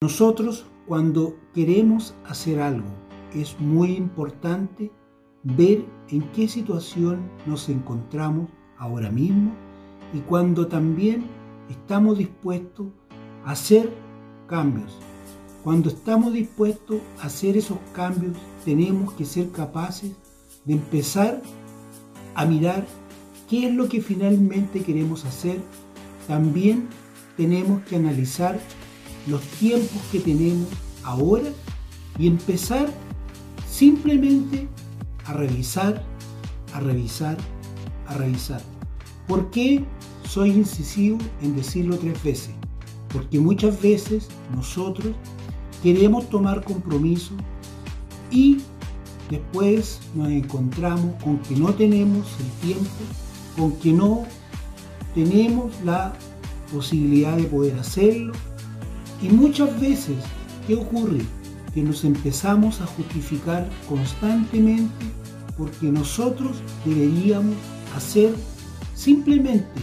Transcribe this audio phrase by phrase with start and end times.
[0.00, 2.86] Nosotros cuando queremos hacer algo
[3.34, 4.92] es muy importante
[5.42, 9.50] ver en qué situación nos encontramos ahora mismo
[10.14, 11.24] y cuando también
[11.68, 12.86] estamos dispuestos
[13.44, 13.92] a hacer
[14.46, 15.00] cambios.
[15.64, 20.12] Cuando estamos dispuestos a hacer esos cambios tenemos que ser capaces
[20.64, 21.42] de empezar
[22.36, 22.86] a mirar
[23.50, 25.60] qué es lo que finalmente queremos hacer.
[26.28, 26.86] También
[27.36, 28.60] tenemos que analizar
[29.26, 30.68] los tiempos que tenemos
[31.02, 31.50] ahora
[32.18, 32.88] y empezar
[33.68, 34.68] simplemente
[35.24, 36.04] a revisar,
[36.74, 37.36] a revisar,
[38.06, 38.62] a revisar.
[39.26, 39.84] ¿Por qué
[40.24, 42.54] soy incisivo en decirlo tres veces?
[43.12, 45.14] Porque muchas veces nosotros
[45.82, 47.32] queremos tomar compromiso
[48.30, 48.58] y
[49.30, 52.88] después nos encontramos con que no tenemos el tiempo,
[53.56, 54.24] con que no
[55.14, 56.12] tenemos la
[56.72, 58.32] posibilidad de poder hacerlo
[59.20, 60.16] y muchas veces,
[60.66, 61.20] ¿qué ocurre?
[61.74, 65.06] Que nos empezamos a justificar constantemente
[65.56, 67.56] porque nosotros deberíamos
[67.96, 68.34] hacer
[68.94, 69.80] simplemente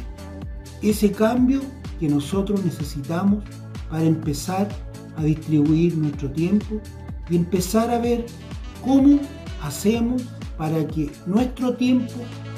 [0.81, 1.61] ese cambio
[1.99, 3.43] que nosotros necesitamos
[3.89, 4.69] para empezar
[5.17, 6.81] a distribuir nuestro tiempo
[7.29, 8.25] y empezar a ver
[8.83, 9.19] cómo
[9.61, 10.23] hacemos
[10.57, 12.13] para que nuestro tiempo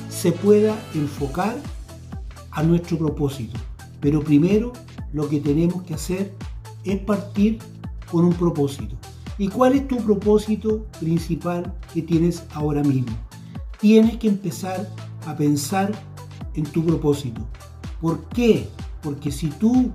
[0.09, 1.55] se pueda enfocar
[2.51, 3.59] a nuestro propósito.
[3.99, 4.73] Pero primero
[5.13, 6.33] lo que tenemos que hacer
[6.83, 7.59] es partir
[8.11, 8.95] con un propósito.
[9.37, 13.15] ¿Y cuál es tu propósito principal que tienes ahora mismo?
[13.79, 14.89] Tienes que empezar
[15.25, 15.91] a pensar
[16.55, 17.47] en tu propósito.
[18.01, 18.67] ¿Por qué?
[19.03, 19.91] Porque si tú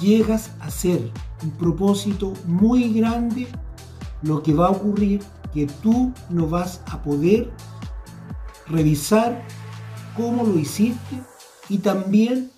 [0.00, 1.10] llegas a ser
[1.42, 3.46] un propósito muy grande,
[4.22, 5.20] lo que va a ocurrir
[5.52, 7.50] que tú no vas a poder
[8.66, 9.46] revisar
[10.16, 11.22] cómo lo hiciste
[11.68, 12.50] y también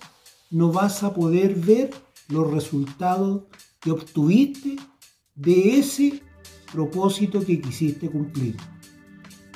[0.49, 1.91] no vas a poder ver
[2.31, 3.43] los resultados
[3.79, 4.77] que obtuviste
[5.35, 6.21] de ese
[6.71, 8.55] propósito que quisiste cumplir.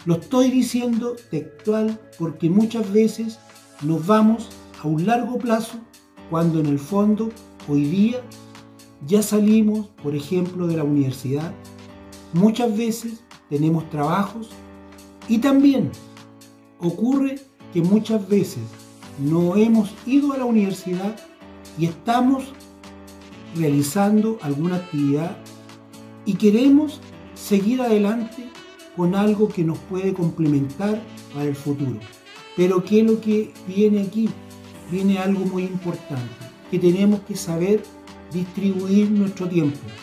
[0.06, 3.40] Lo estoy diciendo textual porque muchas veces
[3.82, 4.50] nos vamos
[4.82, 5.80] a un largo plazo
[6.30, 7.30] cuando en el fondo
[7.68, 8.22] hoy día
[9.08, 11.54] ya salimos, por ejemplo, de la universidad.
[12.34, 14.50] Muchas veces tenemos trabajos
[15.28, 15.92] y también
[16.80, 17.40] ocurre
[17.74, 18.64] que muchas veces
[19.20, 21.16] no hemos ido a la universidad
[21.78, 22.54] y estamos
[23.56, 25.38] realizando alguna actividad
[26.26, 27.02] y queremos
[27.34, 28.50] seguir adelante
[28.96, 31.02] con algo que nos puede complementar
[31.34, 32.00] para el futuro.
[32.56, 34.30] Pero ¿qué es lo que viene aquí?
[34.92, 36.34] Viene algo muy importante,
[36.72, 37.84] que tenemos que saber
[38.32, 39.80] distribuir nuestro tiempo.